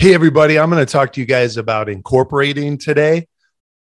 [0.00, 3.28] Hey, everybody, I'm going to talk to you guys about incorporating today.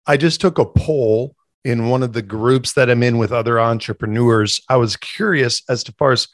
[0.06, 3.60] I just took a poll in one of the groups that I'm in with other
[3.60, 4.58] entrepreneurs.
[4.66, 6.26] I was curious as to far as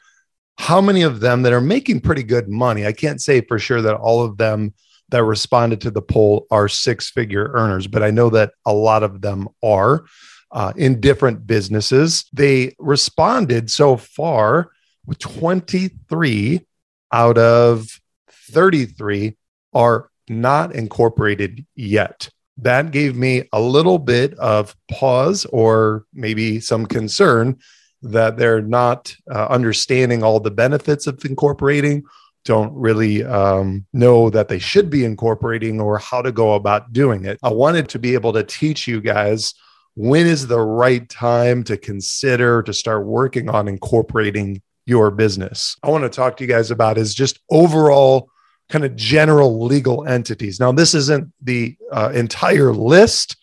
[0.57, 2.87] how many of them that are making pretty good money.
[2.87, 4.73] I can't say for sure that all of them
[5.09, 9.03] that responded to the poll are six figure earners, but I know that a lot
[9.03, 10.05] of them are
[10.53, 12.27] uh, in different businesses.
[12.33, 14.71] They responded so far
[15.07, 16.61] with 23
[17.11, 18.01] out of
[18.53, 19.37] 33
[19.73, 22.29] are not incorporated yet.
[22.59, 27.59] That gave me a little bit of pause or maybe some concern
[28.03, 32.03] that they're not uh, understanding all the benefits of incorporating,
[32.45, 37.25] don't really um, know that they should be incorporating or how to go about doing
[37.25, 37.39] it.
[37.43, 39.55] I wanted to be able to teach you guys
[39.95, 45.77] when is the right time to consider to start working on incorporating your business.
[45.83, 48.29] I want to talk to you guys about is just overall
[48.73, 50.59] kind of general legal entities.
[50.59, 53.37] Now, this isn't the uh, entire list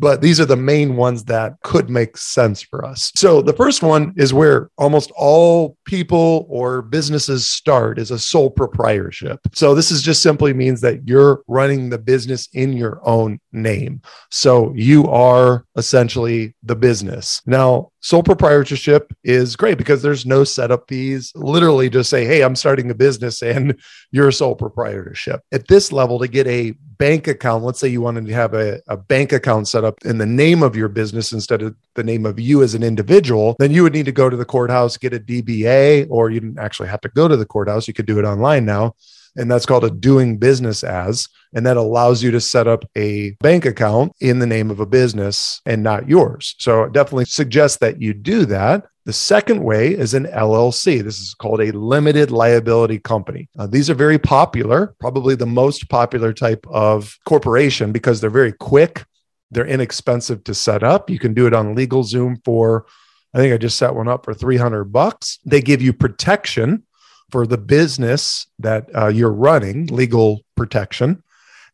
[0.00, 3.12] but these are the main ones that could make sense for us.
[3.16, 8.50] So the first one is where almost all people or businesses start is a sole
[8.50, 9.40] proprietorship.
[9.52, 14.00] So this is just simply means that you're running the business in your own name.
[14.30, 17.42] So you are essentially the business.
[17.44, 21.32] Now, sole proprietorship is great because there's no setup fees.
[21.34, 23.78] Literally just say, "Hey, I'm starting a business and
[24.10, 28.00] you're a sole proprietorship." At this level to get a bank account, let's say you
[28.00, 31.32] wanted to have a, a bank account set up in the name of your business
[31.32, 34.30] instead of the name of you as an individual, then you would need to go
[34.30, 37.46] to the courthouse, get a DBA, or you didn't actually have to go to the
[37.46, 37.88] courthouse.
[37.88, 38.94] You could do it online now.
[39.36, 41.28] And that's called a doing business as.
[41.52, 44.86] And that allows you to set up a bank account in the name of a
[44.86, 46.54] business and not yours.
[46.58, 48.86] So definitely suggest that you do that.
[49.06, 51.02] The second way is an LLC.
[51.02, 53.48] This is called a limited liability company.
[53.58, 58.52] Uh, these are very popular, probably the most popular type of corporation because they're very
[58.52, 59.04] quick,
[59.50, 61.10] they're inexpensive to set up.
[61.10, 62.86] You can do it on LegalZoom for,
[63.34, 65.38] I think I just set one up for 300 bucks.
[65.44, 66.84] They give you protection
[67.30, 71.22] for the business that uh, you're running, legal protection.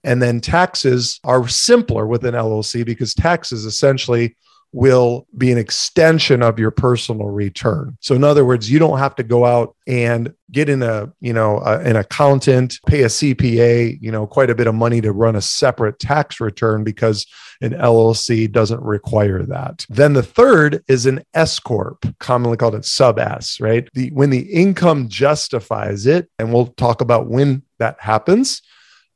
[0.04, 4.36] And then taxes are simpler with an LLC because taxes essentially
[4.76, 7.97] will be an extension of your personal return.
[8.03, 11.32] So in other words, you don't have to go out and get in a, you
[11.32, 15.12] know, a, an accountant, pay a CPA, you know, quite a bit of money to
[15.12, 17.26] run a separate tax return because
[17.62, 19.86] an LLC doesn't require that.
[19.88, 23.88] Then the third is an S corp, commonly called a sub S, right?
[23.94, 28.60] The when the income justifies it, and we'll talk about when that happens.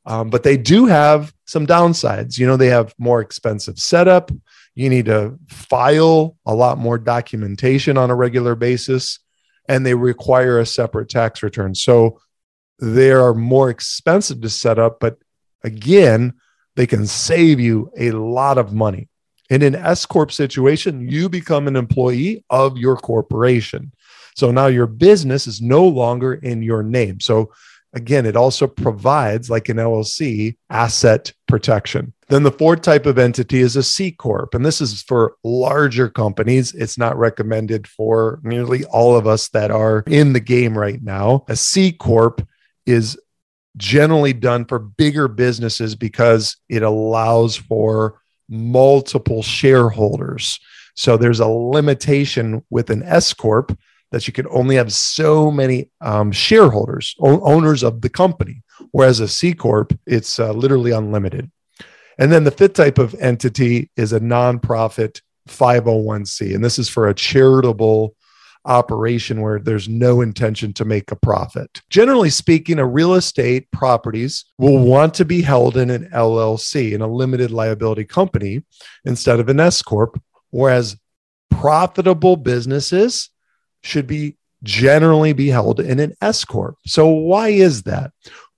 [0.07, 2.39] Um, but they do have some downsides.
[2.39, 4.31] You know, they have more expensive setup
[4.75, 9.19] you need to file a lot more documentation on a regular basis,
[9.69, 11.75] and they require a separate tax return.
[11.75, 12.21] So
[12.79, 15.19] they are more expensive to set up, but
[15.63, 16.35] again,
[16.77, 19.09] they can save you a lot of money.
[19.51, 23.93] In an S Corp situation, you become an employee of your corporation.
[24.37, 27.21] So now your business is no longer in your name.
[27.21, 27.53] So
[27.93, 32.13] again, it also provides, like an LLC, asset protection.
[32.29, 34.55] Then the fourth type of entity is a C Corp.
[34.55, 36.73] And this is for larger companies.
[36.75, 41.45] It's not recommended for nearly all of us that are in the game right now.
[41.49, 42.47] A C Corp
[42.87, 43.19] is
[43.77, 50.61] generally done for bigger businesses because it allows for multiple shareholders.
[50.95, 53.77] So there's a limitation with an S Corp
[54.11, 58.63] that you can only have so many um, shareholders, o- owners of the company.
[58.93, 61.51] Whereas a C Corp, it's uh, literally unlimited.
[62.19, 66.55] And then the fifth type of entity is a nonprofit 501c.
[66.55, 68.15] And this is for a charitable
[68.67, 71.81] operation where there's no intention to make a profit.
[71.89, 77.01] Generally speaking, a real estate properties will want to be held in an LLC, in
[77.01, 78.63] a limited liability company,
[79.05, 80.21] instead of an S Corp,
[80.51, 80.97] whereas
[81.51, 83.31] profitable businesses
[83.83, 86.77] should be generally be held in an S Corp.
[86.87, 88.13] So why is that?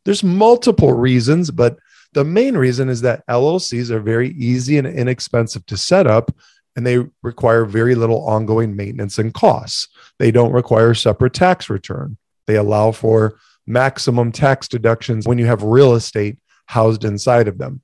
[0.05, 1.79] There's multiple reasons, but
[2.13, 6.35] the main reason is that LLCs are very easy and inexpensive to set up,
[6.77, 9.89] and they require very little ongoing maintenance and costs.
[10.19, 12.17] They don't require separate tax return.
[12.47, 17.81] They allow for maximum tax deductions when you have real estate housed inside of them.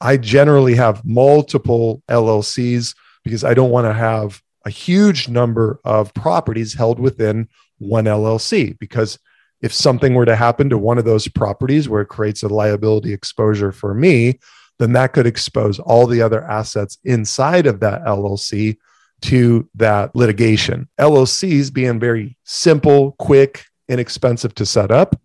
[0.00, 2.94] I generally have multiple LLCs
[3.24, 7.48] because I don't want to have a huge number of properties held within
[7.78, 8.76] one LLC.
[8.78, 9.18] Because
[9.62, 13.12] if something were to happen to one of those properties where it creates a liability
[13.12, 14.40] exposure for me,
[14.78, 18.76] then that could expose all the other assets inside of that LLC
[19.22, 20.88] to that litigation.
[20.98, 25.18] LLCs being very simple, quick, inexpensive to set up.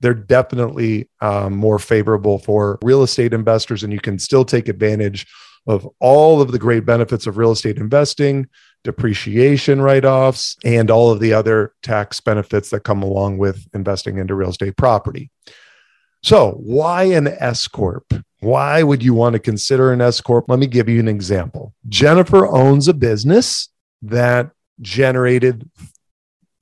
[0.00, 5.26] They're definitely um, more favorable for real estate investors, and you can still take advantage
[5.66, 8.46] of all of the great benefits of real estate investing,
[8.84, 14.18] depreciation write offs, and all of the other tax benefits that come along with investing
[14.18, 15.30] into real estate property.
[16.22, 18.12] So, why an S Corp?
[18.40, 20.46] Why would you want to consider an S Corp?
[20.48, 21.74] Let me give you an example.
[21.88, 23.68] Jennifer owns a business
[24.02, 25.68] that generated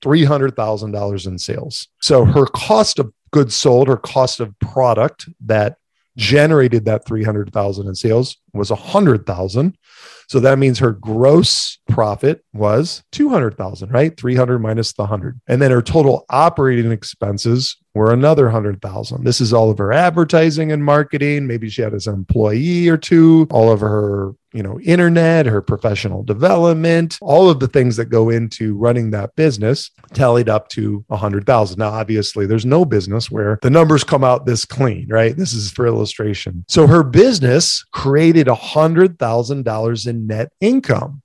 [0.03, 1.87] $300,000 in sales.
[2.01, 5.77] So her cost of goods sold, her cost of product that
[6.17, 9.77] generated that 300,000 in sales was 100,000.
[10.27, 14.17] So that means her gross profit was 200,000, right?
[14.19, 15.39] 300 minus the 100.
[15.47, 19.23] And then her total operating expenses were another 100,000.
[19.23, 21.47] This is all of her advertising and marketing.
[21.47, 25.61] Maybe she had as an employee or two, all of her you know, internet, her
[25.61, 31.05] professional development, all of the things that go into running that business tallied up to
[31.11, 31.77] a hundred thousand.
[31.77, 35.37] Now, obviously there's no business where the numbers come out this clean, right?
[35.37, 36.65] This is for illustration.
[36.67, 41.21] So her business created a hundred thousand dollars in net income,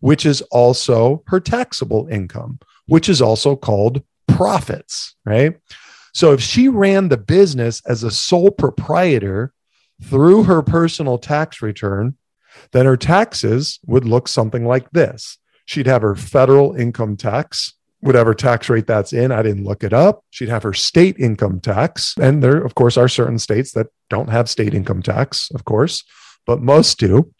[0.00, 5.56] which is also her taxable income, which is also called profits, right?
[6.14, 9.52] So if she ran the business as a sole proprietor
[10.02, 12.16] through her personal tax return,
[12.72, 15.38] then her taxes would look something like this.
[15.66, 19.32] She'd have her federal income tax, whatever tax rate that's in.
[19.32, 20.24] I didn't look it up.
[20.30, 22.14] She'd have her state income tax.
[22.20, 26.04] And there, of course, are certain states that don't have state income tax, of course,
[26.46, 27.32] but most do.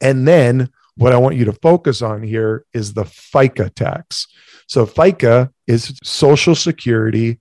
[0.00, 4.26] And then what I want you to focus on here is the FICA tax.
[4.68, 7.40] So FICA is Social Security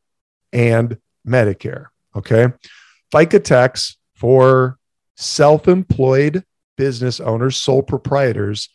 [0.53, 0.97] and
[1.27, 1.85] Medicare.
[2.15, 2.47] Okay.
[3.13, 4.77] FICA tax for
[5.15, 6.43] self employed
[6.77, 8.69] business owners, sole proprietors,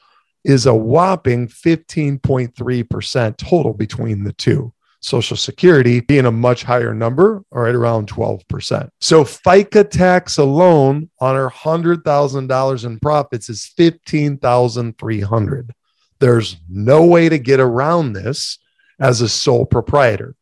[0.44, 4.72] is a whopping 15.3% total between the two.
[5.00, 8.88] Social Security being a much higher number, or at around 12%.
[9.00, 15.74] So FICA tax alone on our $100,000 in profits is 15,300.
[16.20, 18.58] There's no way to get around this
[18.98, 20.36] as a sole proprietor.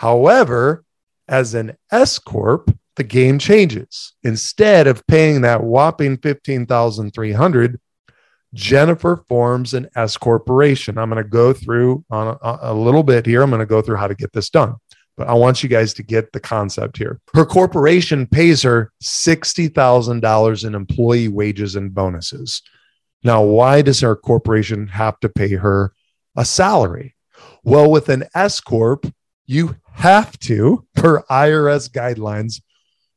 [0.00, 0.82] However,
[1.28, 4.14] as an S corp, the game changes.
[4.22, 7.78] Instead of paying that whopping 15,300,
[8.54, 10.96] Jennifer forms an S corporation.
[10.96, 13.42] I'm going to go through on a, a little bit here.
[13.42, 14.74] I'm going to go through how to get this done.
[15.18, 17.20] But I want you guys to get the concept here.
[17.34, 22.62] Her corporation pays her $60,000 in employee wages and bonuses.
[23.22, 25.92] Now, why does her corporation have to pay her
[26.38, 27.16] a salary?
[27.64, 29.04] Well, with an S Corp,
[29.50, 32.62] you have to, per IRS guidelines,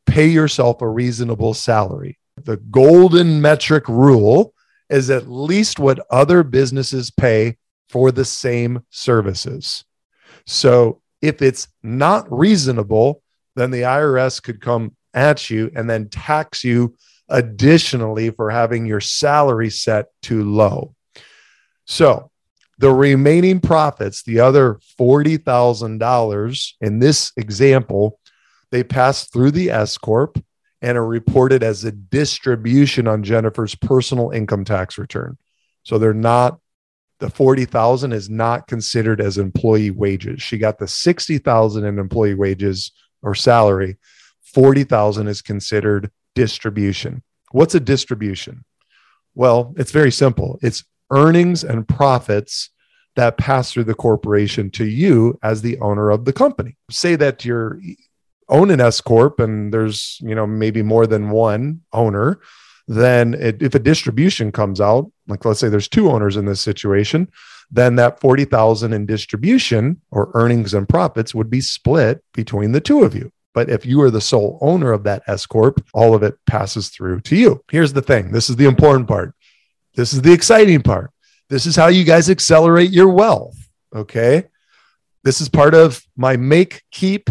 [0.07, 2.17] pay yourself a reasonable salary.
[2.43, 4.55] The golden metric rule
[4.89, 7.57] is at least what other businesses pay
[7.87, 9.85] for the same services.
[10.47, 13.21] So if it's not reasonable,
[13.55, 16.95] then the IRS could come at you and then tax you
[17.29, 20.95] additionally for having your salary set too low.
[21.85, 22.31] So
[22.79, 28.19] the remaining profits, the other $40,000 in this example,
[28.71, 30.43] they pass through the S Corp
[30.81, 35.37] and are reported as a distribution on Jennifer's personal income tax return.
[35.83, 36.59] So they're not
[37.19, 40.41] the 40,000 is not considered as employee wages.
[40.41, 43.97] She got the 60,000 in employee wages or salary.
[44.41, 47.23] 40,000 is considered distribution.
[47.51, 48.65] What's a distribution?
[49.35, 50.59] Well, it's very simple.
[50.61, 52.69] It's earnings and profits
[53.15, 56.75] that pass through the corporation to you as the owner of the company.
[56.89, 57.79] Say that you're
[58.49, 62.39] own an S corp and there's you know maybe more than one owner,
[62.87, 66.61] then it, if a distribution comes out, like let's say there's two owners in this
[66.61, 67.29] situation,
[67.71, 72.81] then that forty thousand in distribution or earnings and profits would be split between the
[72.81, 73.31] two of you.
[73.53, 76.89] But if you are the sole owner of that S corp, all of it passes
[76.89, 77.63] through to you.
[77.71, 79.35] Here's the thing: this is the important part.
[79.95, 81.11] This is the exciting part.
[81.49, 83.57] This is how you guys accelerate your wealth.
[83.95, 84.45] Okay.
[85.23, 87.29] This is part of my make, keep,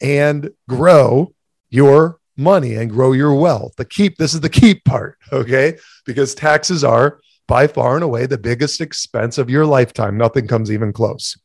[0.00, 1.34] and grow
[1.70, 3.74] your money and grow your wealth.
[3.76, 5.78] The keep, this is the keep part, okay?
[6.06, 10.16] Because taxes are by far and away the biggest expense of your lifetime.
[10.16, 11.36] Nothing comes even close.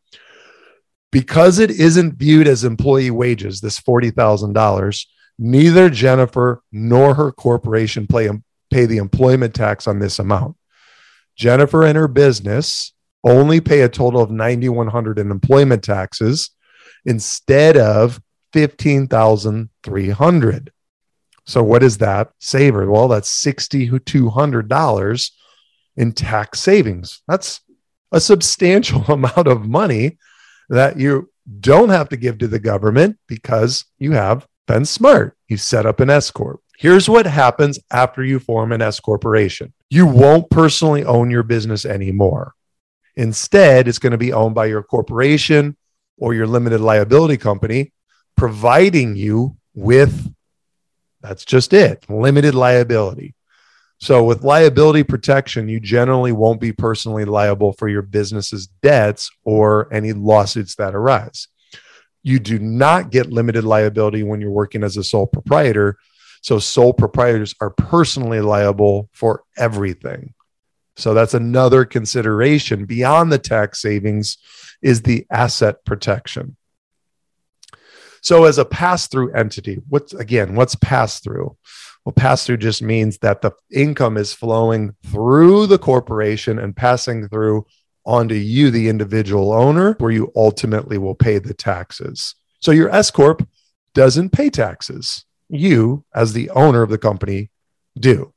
[1.12, 5.06] Because it isn't viewed as employee wages, this $40,000,
[5.38, 8.30] neither Jennifer nor her corporation pay,
[8.74, 10.58] pay the employment tax on this amount.
[11.36, 16.50] Jennifer and her business only pay a total of 9100 in employment taxes
[17.06, 18.20] instead of
[18.54, 20.72] 15,300.
[21.46, 22.90] So what is that saver?
[22.90, 25.32] Well, that's $6200
[25.96, 27.22] in tax savings.
[27.28, 27.62] That's
[28.12, 30.18] a substantial amount of money
[30.70, 35.38] that you don't have to give to the government because you have been smart.
[35.48, 36.60] You set up an S corp.
[36.84, 39.72] Here's what happens after you form an S corporation.
[39.90, 42.56] You won't personally own your business anymore.
[43.16, 45.78] Instead, it's going to be owned by your corporation
[46.18, 47.94] or your limited liability company,
[48.36, 50.30] providing you with
[51.22, 53.34] that's just it limited liability.
[54.02, 59.88] So, with liability protection, you generally won't be personally liable for your business's debts or
[59.94, 61.48] any lawsuits that arise.
[62.24, 65.98] You do not get limited liability when you're working as a sole proprietor.
[66.44, 70.34] So, sole proprietors are personally liable for everything.
[70.98, 74.38] So, that's another consideration beyond the tax savings
[74.82, 76.58] is the asset protection.
[78.22, 81.58] So, as a pass through entity, what's again, what's pass through?
[82.04, 87.30] Well, pass through just means that the income is flowing through the corporation and passing
[87.30, 87.66] through
[88.06, 92.36] onto you, the individual owner, where you ultimately will pay the taxes.
[92.60, 93.48] So your S Corp
[93.94, 95.24] doesn't pay taxes.
[95.50, 97.50] You, as the owner of the company,
[97.98, 98.34] do.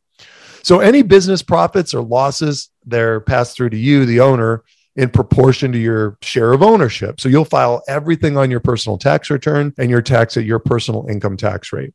[0.63, 4.65] So any business profits or losses, they're passed through to you, the owner,
[4.97, 7.21] in proportion to your share of ownership.
[7.21, 11.07] So you'll file everything on your personal tax return and your tax at your personal
[11.09, 11.93] income tax rate.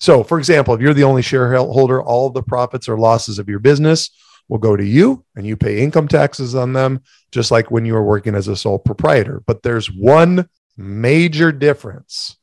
[0.00, 3.48] So, for example, if you're the only shareholder, all of the profits or losses of
[3.48, 4.10] your business
[4.48, 7.00] will go to you and you pay income taxes on them,
[7.30, 9.42] just like when you were working as a sole proprietor.
[9.46, 12.36] But there's one major difference.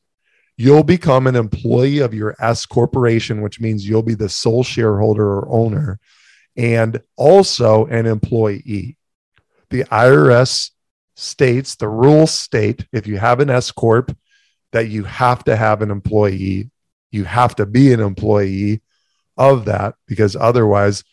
[0.58, 5.24] You'll become an employee of your S corporation, which means you'll be the sole shareholder
[5.24, 5.98] or owner
[6.54, 8.98] and also an employee.
[9.70, 10.72] The IRS
[11.14, 14.14] states, the rules state, if you have an S Corp,
[14.72, 16.70] that you have to have an employee
[17.10, 18.82] you have to be an employee
[19.36, 21.04] of that because otherwise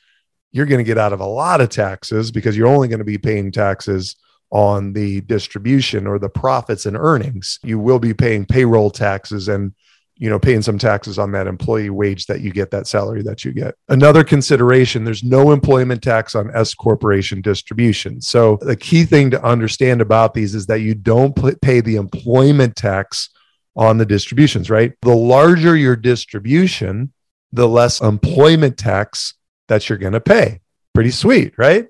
[0.51, 3.05] you're going to get out of a lot of taxes because you're only going to
[3.05, 4.15] be paying taxes
[4.55, 7.59] on the distribution or the profits and earnings.
[7.63, 9.73] You will be paying payroll taxes and
[10.17, 13.43] you know paying some taxes on that employee wage that you get that salary that
[13.43, 19.03] you get another consideration there's no employment tax on s corporation distribution so the key
[19.03, 23.29] thing to understand about these is that you don't pay the employment tax
[23.75, 24.93] on the distributions, right?
[25.01, 27.11] The larger your distribution,
[27.51, 29.33] the less employment tax
[29.67, 30.61] that you're going to pay.
[30.93, 31.87] Pretty sweet, right?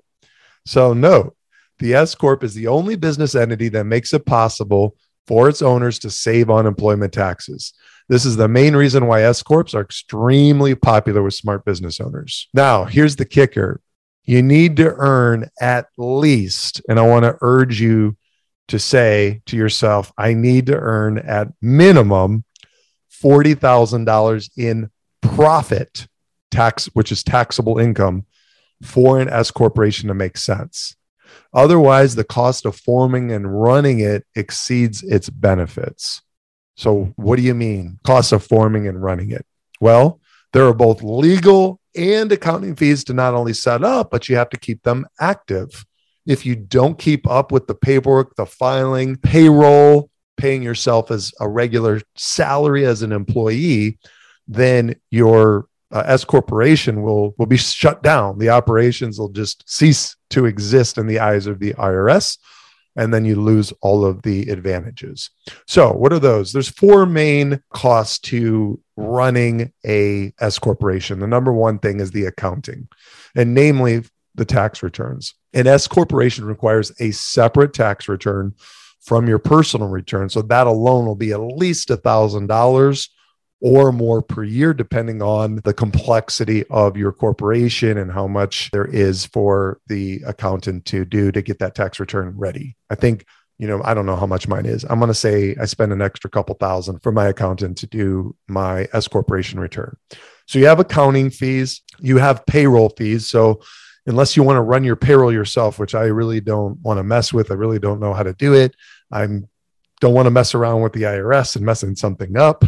[0.64, 1.36] So, note
[1.78, 5.98] the S Corp is the only business entity that makes it possible for its owners
[6.00, 7.72] to save on employment taxes.
[8.08, 12.48] This is the main reason why S Corps are extremely popular with smart business owners.
[12.54, 13.80] Now, here's the kicker
[14.24, 18.16] you need to earn at least, and I want to urge you
[18.68, 22.44] to say to yourself, I need to earn at minimum
[23.22, 24.90] $40,000 in
[25.20, 26.08] profit
[26.50, 28.26] tax, which is taxable income
[28.82, 30.95] for an S corporation to make sense.
[31.56, 36.20] Otherwise, the cost of forming and running it exceeds its benefits.
[36.76, 39.46] So, what do you mean, cost of forming and running it?
[39.80, 40.20] Well,
[40.52, 44.50] there are both legal and accounting fees to not only set up, but you have
[44.50, 45.86] to keep them active
[46.26, 51.48] if you don't keep up with the paperwork, the filing, payroll, paying yourself as a
[51.48, 53.98] regular salary as an employee,
[54.46, 58.38] then your uh, S corporation will will be shut down.
[58.38, 62.36] The operations will just cease to exist in the eyes of the IRS,
[62.96, 65.30] and then you lose all of the advantages.
[65.66, 66.52] So, what are those?
[66.52, 71.18] There's four main costs to running a S corporation.
[71.18, 72.88] The number one thing is the accounting,
[73.34, 74.02] and namely
[74.34, 75.34] the tax returns.
[75.54, 78.52] An S corporation requires a separate tax return
[79.00, 80.28] from your personal return.
[80.28, 83.08] So that alone will be at least a thousand dollars
[83.60, 88.84] or more per year, depending on the complexity of your corporation and how much there
[88.84, 92.76] is for the accountant to do to get that tax return ready.
[92.90, 93.24] I think,
[93.58, 94.84] you know, I don't know how much mine is.
[94.84, 98.36] I'm going to say I spend an extra couple thousand for my accountant to do
[98.46, 99.96] my S corporation return.
[100.46, 103.26] So you have accounting fees, you have payroll fees.
[103.26, 103.62] So
[104.06, 107.32] unless you want to run your payroll yourself, which I really don't want to mess
[107.32, 107.50] with.
[107.50, 108.74] I really don't know how to do it.
[109.10, 109.26] I
[110.00, 112.64] don't want to mess around with the IRS and messing something up.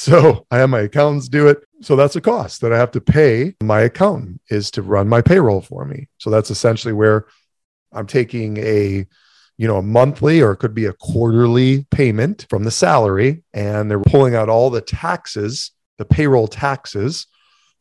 [0.00, 1.62] So I have my accountants do it.
[1.82, 5.20] So that's a cost that I have to pay my accountant is to run my
[5.20, 6.08] payroll for me.
[6.16, 7.26] So that's essentially where
[7.92, 9.06] I'm taking a
[9.58, 13.44] you know, a monthly or it could be a quarterly payment from the salary.
[13.52, 17.26] And they're pulling out all the taxes, the payroll taxes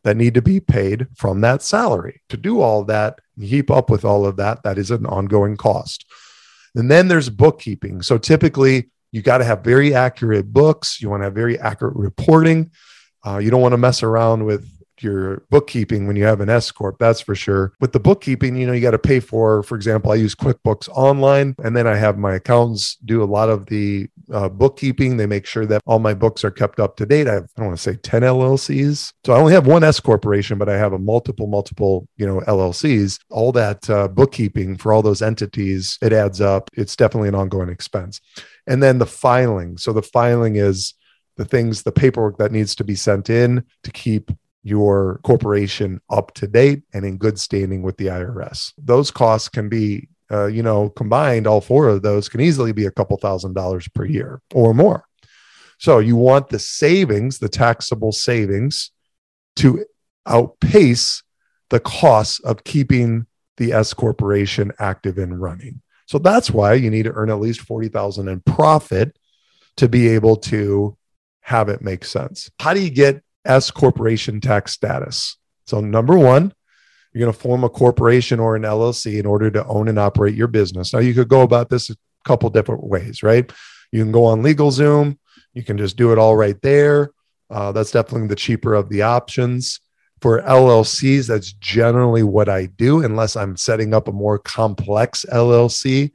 [0.03, 2.21] that need to be paid from that salary.
[2.27, 5.55] To do all that, and keep up with all of that, that is an ongoing
[5.55, 6.03] cost.
[6.75, 8.01] And then there's bookkeeping.
[8.01, 11.01] So typically, you got to have very accurate books.
[11.01, 12.71] You want to have very accurate reporting.
[13.25, 14.69] Uh, you don't want to mess around with
[15.01, 16.97] your bookkeeping when you have an S corp.
[16.99, 17.73] That's for sure.
[17.79, 19.63] With the bookkeeping, you know, you got to pay for.
[19.63, 23.49] For example, I use QuickBooks Online, and then I have my accountants do a lot
[23.49, 25.17] of the uh, bookkeeping.
[25.17, 27.27] They make sure that all my books are kept up to date.
[27.27, 29.99] I have I don't want to say ten LLCs, so I only have one S
[29.99, 33.19] corporation, but I have a multiple multiple you know LLCs.
[33.29, 36.69] All that uh, bookkeeping for all those entities, it adds up.
[36.73, 38.21] It's definitely an ongoing expense.
[38.67, 39.77] And then the filing.
[39.77, 40.93] So the filing is
[41.37, 44.29] the things, the paperwork that needs to be sent in to keep
[44.63, 48.73] your corporation up to date and in good standing with the IRS.
[48.77, 52.85] Those costs can be, uh, you know, combined, all four of those can easily be
[52.85, 55.05] a couple thousand dollars per year or more.
[55.77, 58.91] So you want the savings, the taxable savings,
[59.57, 59.85] to
[60.25, 61.23] outpace
[61.69, 65.81] the costs of keeping the S corporation active and running.
[66.05, 69.15] So that's why you need to earn at least 40,000 in profit
[69.77, 70.97] to be able to
[71.41, 72.49] have it make sense.
[72.59, 75.37] How do you get S corporation tax status.
[75.65, 76.53] So, number one,
[77.13, 80.35] you're going to form a corporation or an LLC in order to own and operate
[80.35, 80.93] your business.
[80.93, 83.51] Now, you could go about this a couple different ways, right?
[83.91, 85.17] You can go on LegalZoom,
[85.53, 87.11] you can just do it all right there.
[87.49, 89.79] Uh, that's definitely the cheaper of the options.
[90.21, 96.11] For LLCs, that's generally what I do, unless I'm setting up a more complex LLC.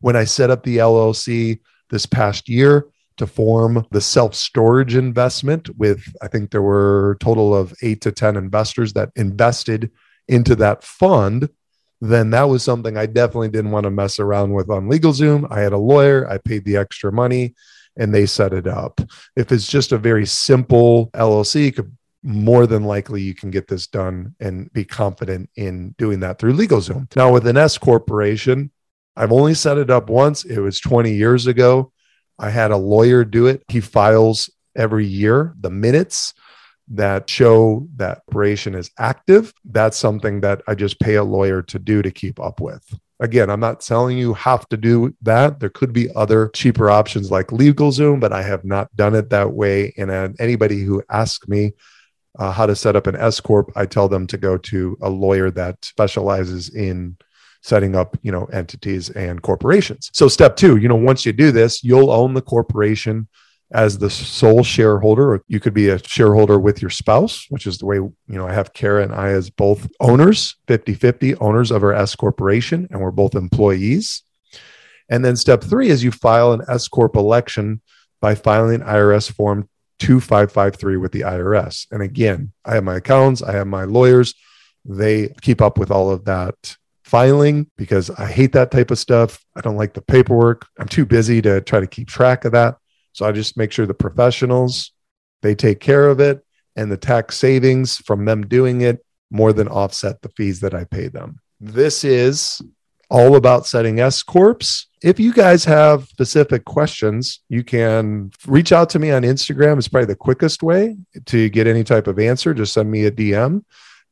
[0.00, 5.68] When I set up the LLC this past year, to form the self storage investment
[5.76, 9.90] with, I think there were a total of eight to 10 investors that invested
[10.28, 11.48] into that fund,
[12.00, 15.50] then that was something I definitely didn't want to mess around with on LegalZoom.
[15.50, 17.54] I had a lawyer, I paid the extra money
[17.96, 19.00] and they set it up.
[19.36, 23.86] If it's just a very simple LLC, could more than likely you can get this
[23.86, 27.14] done and be confident in doing that through LegalZoom.
[27.14, 28.70] Now, with an S corporation,
[29.14, 30.44] I've only set it up once.
[30.44, 31.92] It was 20 years ago.
[32.38, 33.62] I had a lawyer do it.
[33.68, 36.34] He files every year the minutes
[36.88, 39.52] that show that operation is active.
[39.64, 42.82] That's something that I just pay a lawyer to do to keep up with.
[43.20, 45.60] Again, I'm not telling you have to do that.
[45.60, 49.52] There could be other cheaper options like LegalZoom, but I have not done it that
[49.52, 49.94] way.
[49.96, 51.72] And uh, anybody who asks me
[52.38, 55.08] uh, how to set up an S corp, I tell them to go to a
[55.08, 57.16] lawyer that specializes in
[57.64, 60.10] setting up, you know, entities and corporations.
[60.12, 63.26] So step two, you know, once you do this, you'll own the corporation
[63.72, 67.78] as the sole shareholder, or you could be a shareholder with your spouse, which is
[67.78, 71.70] the way, you know, I have Kara and I as both owners, 50 50 owners
[71.70, 74.22] of our S corporation, and we're both employees.
[75.08, 77.80] And then step three is you file an S corp election
[78.20, 81.86] by filing IRS form 2553 with the IRS.
[81.90, 84.34] And again, I have my accountants, I have my lawyers,
[84.84, 89.44] they keep up with all of that filing because I hate that type of stuff.
[89.54, 90.66] I don't like the paperwork.
[90.78, 92.76] I'm too busy to try to keep track of that.
[93.12, 94.92] So I just make sure the professionals
[95.42, 99.68] they take care of it and the tax savings from them doing it more than
[99.68, 101.40] offset the fees that I pay them.
[101.60, 102.62] This is
[103.10, 104.86] all about setting S corps.
[105.02, 109.76] If you guys have specific questions, you can reach out to me on Instagram.
[109.76, 112.54] It's probably the quickest way to get any type of answer.
[112.54, 113.62] Just send me a DM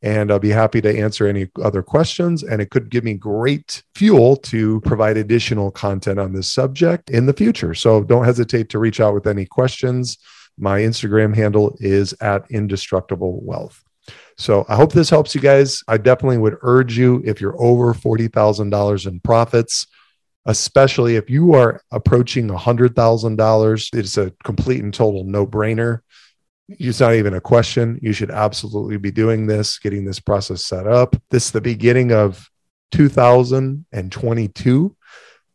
[0.03, 2.43] and I'll be happy to answer any other questions.
[2.43, 7.27] And it could give me great fuel to provide additional content on this subject in
[7.27, 7.75] the future.
[7.75, 10.19] So don't hesitate to reach out with any questions.
[10.59, 13.83] My Instagram handle is at indestructible wealth.
[14.37, 15.83] So I hope this helps you guys.
[15.87, 19.87] I definitely would urge you if you're over $40,000 in profits,
[20.47, 26.01] especially if you are approaching $100,000, it's a complete and total no brainer
[26.69, 27.99] it's not even a question.
[28.03, 31.17] You should absolutely be doing this, getting this process set up.
[31.31, 32.49] This is the beginning of
[32.93, 34.97] 2022.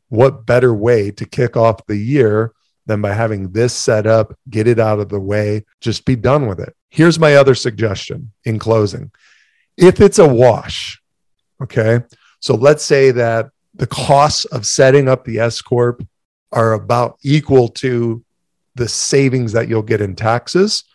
[0.10, 2.54] What better way to kick off the year
[2.86, 6.48] than by having this set up, get it out of the way, just be done
[6.48, 6.76] with it?
[6.90, 9.12] Here's my other suggestion in closing.
[9.76, 11.02] If it's a wash,
[11.62, 12.02] okay,
[12.40, 16.06] so let's say that the costs of setting up the S Corp
[16.52, 18.24] are about equal to
[18.76, 20.86] the savings that you'll get in taxes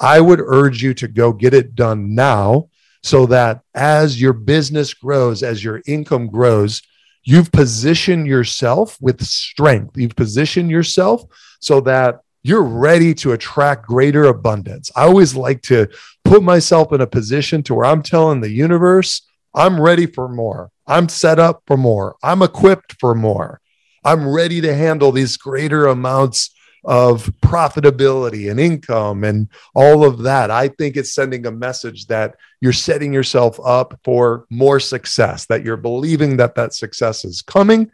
[0.00, 2.68] I would urge you to go get it done now
[3.02, 6.82] so that as your business grows, as your income grows,
[7.22, 9.96] you've positioned yourself with strength.
[9.96, 11.22] You've positioned yourself
[11.60, 14.90] so that you're ready to attract greater abundance.
[14.96, 15.88] I always like to
[16.24, 19.22] put myself in a position to where I'm telling the universe,
[19.54, 20.70] I'm ready for more.
[20.86, 22.16] I'm set up for more.
[22.22, 23.60] I'm equipped for more.
[24.04, 26.50] I'm ready to handle these greater amounts
[26.84, 30.50] of profitability and income and all of that.
[30.50, 35.64] I think it's sending a message that you're setting yourself up for more success, that
[35.64, 37.90] you're believing that that success is coming.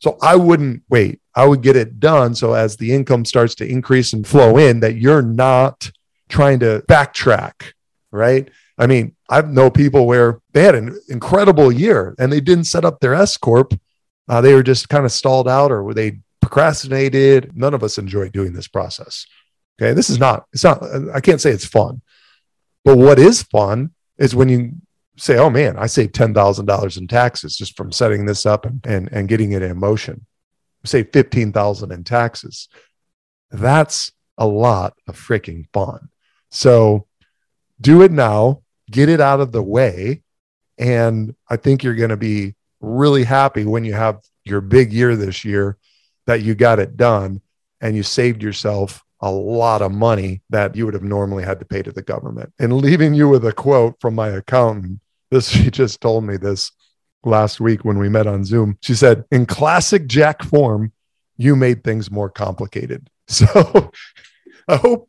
[0.00, 1.20] So I wouldn't wait.
[1.34, 2.34] I would get it done.
[2.34, 5.90] So as the income starts to increase and flow in, that you're not
[6.28, 7.72] trying to backtrack,
[8.10, 8.50] right?
[8.78, 12.84] I mean, I know people where they had an incredible year and they didn't set
[12.84, 13.74] up their S corp.
[14.28, 16.20] Uh, they were just kind of stalled out or were they
[16.52, 17.56] procrastinated.
[17.56, 19.26] None of us enjoy doing this process.
[19.80, 19.94] Okay.
[19.94, 20.84] This is not, it's not,
[21.14, 22.02] I can't say it's fun,
[22.84, 24.72] but what is fun is when you
[25.16, 29.08] say, oh man, I saved $10,000 in taxes just from setting this up and, and,
[29.12, 30.26] and getting it in motion.
[30.84, 32.68] Say 15,000 in taxes.
[33.50, 36.10] That's a lot of freaking fun.
[36.50, 37.06] So
[37.80, 38.60] do it now,
[38.90, 40.22] get it out of the way.
[40.76, 45.16] And I think you're going to be really happy when you have your big year
[45.16, 45.78] this year
[46.32, 47.42] that you got it done
[47.82, 51.66] and you saved yourself a lot of money that you would have normally had to
[51.66, 52.50] pay to the government.
[52.58, 56.72] And leaving you with a quote from my accountant, this she just told me this
[57.22, 58.78] last week when we met on Zoom.
[58.80, 60.92] She said, "In classic Jack form,
[61.36, 63.90] you made things more complicated." So
[64.68, 65.08] I hope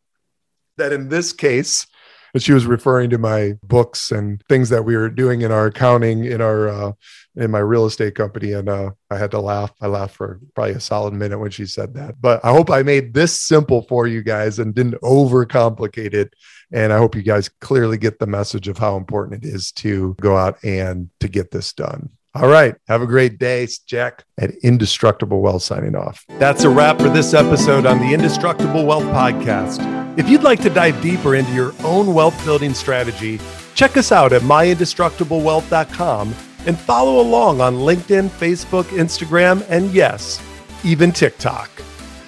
[0.77, 1.87] that in this case
[2.33, 5.67] but she was referring to my books and things that we were doing in our
[5.67, 6.91] accounting in our uh,
[7.35, 10.73] in my real estate company and uh, i had to laugh i laughed for probably
[10.73, 14.07] a solid minute when she said that but i hope i made this simple for
[14.07, 16.33] you guys and didn't overcomplicate it
[16.71, 20.15] and i hope you guys clearly get the message of how important it is to
[20.19, 22.73] go out and to get this done all right.
[22.87, 23.67] Have a great day.
[23.85, 26.25] Jack at Indestructible Wealth signing off.
[26.39, 29.92] That's a wrap for this episode on the Indestructible Wealth Podcast.
[30.15, 33.39] If you'd like to dive deeper into your own wealth building strategy,
[33.73, 36.35] check us out at myindestructiblewealth.com
[36.67, 40.39] and follow along on LinkedIn, Facebook, Instagram, and yes,
[40.83, 41.71] even TikTok.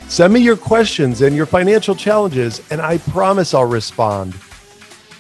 [0.08, 4.36] Send me your questions and your financial challenges, and I promise I'll respond.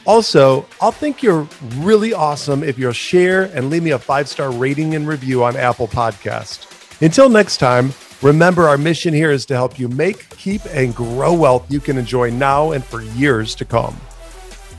[0.07, 4.51] Also, I'll think you're really awesome if you'll share and leave me a five star
[4.51, 6.74] rating and review on Apple Podcast.
[7.01, 11.33] Until next time, remember our mission here is to help you make, keep, and grow
[11.33, 13.97] wealth you can enjoy now and for years to come.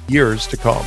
[0.08, 0.86] Years to come.